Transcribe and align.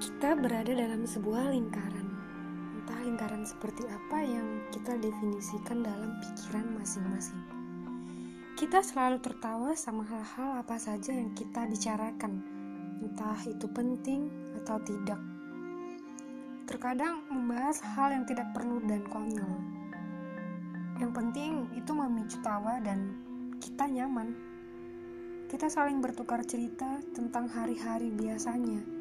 Kita 0.00 0.32
berada 0.32 0.72
dalam 0.72 1.04
sebuah 1.04 1.52
lingkaran. 1.52 2.08
Entah 2.72 3.04
lingkaran 3.04 3.44
seperti 3.44 3.84
apa 3.84 4.24
yang 4.24 4.64
kita 4.72 4.96
definisikan 4.96 5.84
dalam 5.84 6.16
pikiran 6.24 6.72
masing-masing. 6.80 7.36
Kita 8.56 8.80
selalu 8.80 9.20
tertawa 9.20 9.76
sama 9.76 10.00
hal-hal 10.08 10.64
apa 10.64 10.80
saja 10.80 11.12
yang 11.12 11.36
kita 11.36 11.68
bicarakan, 11.68 12.40
entah 13.04 13.44
itu 13.44 13.68
penting 13.68 14.32
atau 14.64 14.80
tidak. 14.80 15.20
Terkadang 16.64 17.20
membahas 17.28 17.84
hal 17.84 18.16
yang 18.16 18.24
tidak 18.24 18.48
perlu 18.56 18.80
dan 18.88 19.04
konyol. 19.04 19.52
Yang 20.96 21.12
penting 21.12 21.52
itu 21.76 21.92
memicu 21.92 22.40
tawa 22.40 22.80
dan 22.80 23.20
kita 23.60 23.84
nyaman. 23.84 24.32
Kita 25.52 25.68
saling 25.68 26.00
bertukar 26.00 26.40
cerita 26.48 27.04
tentang 27.12 27.52
hari-hari 27.52 28.08
biasanya 28.08 28.99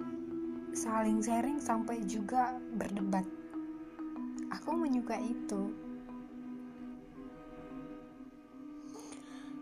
saling 0.80 1.20
sharing 1.20 1.60
sampai 1.60 2.00
juga 2.08 2.56
berdebat. 2.80 3.28
Aku 4.48 4.80
menyukai 4.80 5.28
itu. 5.28 5.76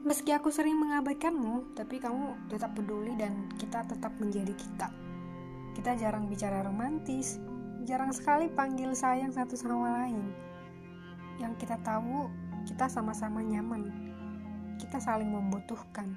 Meski 0.06 0.30
aku 0.30 0.54
sering 0.54 0.78
mengabaikanmu, 0.78 1.74
tapi 1.74 1.98
kamu 1.98 2.38
tetap 2.54 2.78
peduli 2.78 3.18
dan 3.18 3.50
kita 3.58 3.82
tetap 3.90 4.14
menjadi 4.22 4.54
kita. 4.54 4.94
Kita 5.74 5.98
jarang 5.98 6.30
bicara 6.30 6.62
romantis, 6.62 7.42
jarang 7.90 8.14
sekali 8.14 8.46
panggil 8.54 8.94
sayang 8.94 9.34
satu 9.34 9.58
sama 9.58 10.06
lain. 10.06 10.22
Yang 11.42 11.66
kita 11.66 11.82
tahu, 11.82 12.30
kita 12.70 12.86
sama-sama 12.94 13.42
nyaman. 13.42 13.90
Kita 14.78 15.02
saling 15.02 15.34
membutuhkan. 15.34 16.14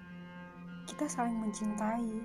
Kita 0.85 1.09
saling 1.09 1.41
mencintai. 1.41 2.21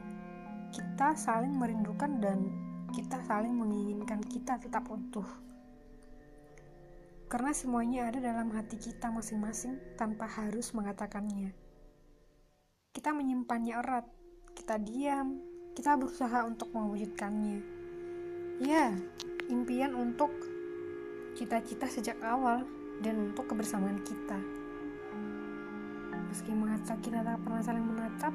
Kita 0.76 1.16
saling 1.16 1.56
merindukan 1.56 2.20
dan 2.20 2.65
kita 2.96 3.20
saling 3.28 3.52
menginginkan 3.52 4.24
kita 4.24 4.56
tetap 4.56 4.88
utuh. 4.88 5.28
Karena 7.28 7.52
semuanya 7.52 8.08
ada 8.08 8.24
dalam 8.24 8.48
hati 8.56 8.80
kita 8.80 9.12
masing-masing 9.12 9.76
tanpa 10.00 10.24
harus 10.24 10.72
mengatakannya. 10.72 11.52
Kita 12.96 13.12
menyimpannya 13.12 13.76
erat, 13.76 14.08
kita 14.56 14.80
diam, 14.80 15.44
kita 15.76 16.00
berusaha 16.00 16.48
untuk 16.48 16.72
mewujudkannya. 16.72 17.60
Ya, 18.64 18.96
impian 19.52 19.92
untuk 19.92 20.32
cita-cita 21.36 21.92
sejak 21.92 22.16
awal 22.24 22.64
dan 23.04 23.20
untuk 23.20 23.52
kebersamaan 23.52 24.00
kita. 24.08 24.40
Meski 26.32 26.56
mengatakan 26.56 27.04
kita 27.04 27.20
tak 27.20 27.44
pernah 27.44 27.60
saling 27.60 27.84
menatap, 27.84 28.34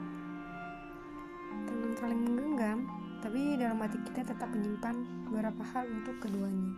tangan 1.65 1.93
saling 1.97 2.21
menggenggam, 2.21 3.00
tapi 3.31 3.55
dalam 3.63 3.79
hati 3.79 3.95
kita 4.11 4.27
tetap 4.27 4.51
menyimpan 4.51 5.07
beberapa 5.31 5.63
hal 5.71 5.87
untuk 5.87 6.19
keduanya. 6.19 6.75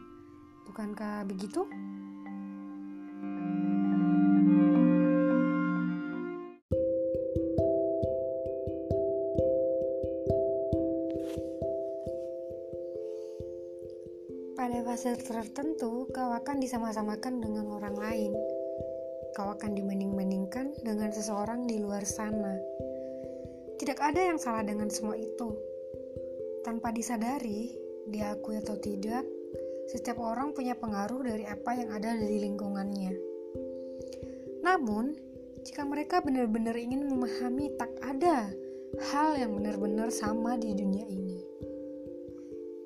Bukankah 0.69 1.25
begitu? 1.25 1.64
Pada 14.53 14.78
fase 14.84 15.16
tertentu, 15.25 16.05
kau 16.12 16.37
akan 16.37 16.61
disama-samakan 16.61 17.41
dengan 17.41 17.64
orang 17.81 17.97
lain. 17.97 18.37
Kau 19.33 19.56
akan 19.56 19.72
dibanding-bandingkan 19.72 20.84
dengan 20.84 21.16
seseorang 21.16 21.64
di 21.64 21.81
luar 21.81 22.05
sana. 22.05 22.61
Tidak 23.81 23.97
ada 23.97 24.21
yang 24.21 24.37
salah 24.37 24.60
dengan 24.60 24.93
semua 24.93 25.16
itu 25.16 25.72
tanpa 26.62 26.95
disadari, 26.95 27.75
diakui 28.06 28.59
atau 28.59 28.78
tidak, 28.78 29.27
setiap 29.91 30.23
orang 30.23 30.55
punya 30.55 30.78
pengaruh 30.78 31.27
dari 31.27 31.45
apa 31.47 31.75
yang 31.75 31.91
ada 31.91 32.15
di 32.15 32.39
lingkungannya. 32.39 33.12
Namun, 34.62 35.15
jika 35.67 35.83
mereka 35.83 36.23
benar-benar 36.23 36.78
ingin 36.78 37.06
memahami 37.06 37.75
tak 37.78 37.91
ada 38.03 38.50
hal 39.12 39.39
yang 39.39 39.59
benar-benar 39.59 40.15
sama 40.15 40.55
di 40.59 40.75
dunia 40.75 41.06
ini. 41.06 41.39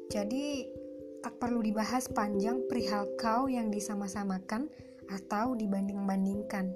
Jadi, 0.09 0.65
tak 1.21 1.37
perlu 1.37 1.61
dibahas 1.61 2.09
panjang 2.09 2.65
perihal 2.71 3.11
kau 3.21 3.51
yang 3.51 3.69
disama-samakan 3.69 4.71
atau 5.11 5.59
dibanding-bandingkan. 5.59 6.73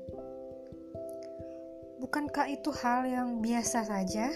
Bukankah 2.01 2.49
itu 2.49 2.73
hal 2.81 3.07
yang 3.07 3.29
biasa 3.45 3.87
saja? 3.87 4.33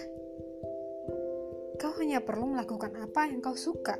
Kau 1.75 1.91
hanya 1.99 2.23
perlu 2.23 2.55
melakukan 2.55 2.95
apa 3.03 3.27
yang 3.27 3.43
kau 3.43 3.55
suka. 3.55 3.99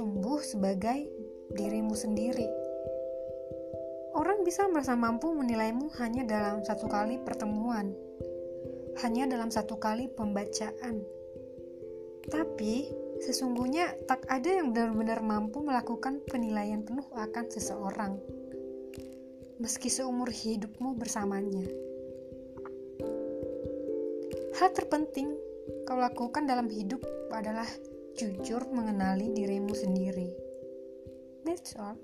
Tumbuh 0.00 0.40
sebagai 0.40 1.12
dirimu 1.52 1.92
sendiri. 1.92 2.48
Orang 4.16 4.42
bisa 4.42 4.66
merasa 4.66 4.96
mampu 4.96 5.30
menilaimu 5.30 5.92
hanya 6.00 6.24
dalam 6.24 6.64
satu 6.64 6.88
kali 6.88 7.20
pertemuan, 7.22 7.92
hanya 9.04 9.28
dalam 9.28 9.52
satu 9.52 9.76
kali 9.76 10.08
pembacaan. 10.10 11.04
Tapi, 12.26 12.90
sesungguhnya 13.22 13.94
tak 14.08 14.26
ada 14.26 14.60
yang 14.60 14.74
benar-benar 14.74 15.22
mampu 15.22 15.62
melakukan 15.62 16.24
penilaian 16.26 16.82
penuh 16.82 17.06
akan 17.12 17.44
seseorang, 17.48 18.18
meski 19.60 19.92
seumur 19.92 20.32
hidupmu 20.32 20.96
bersamanya. 20.96 21.68
Hal 24.58 24.72
terpenting 24.76 25.49
kau 25.86 25.98
lakukan 25.98 26.46
dalam 26.46 26.70
hidup 26.70 27.02
adalah 27.30 27.66
jujur 28.18 28.66
mengenali 28.70 29.32
dirimu 29.32 29.72
sendiri. 29.72 30.30
That's 31.46 31.74
all. 31.78 31.96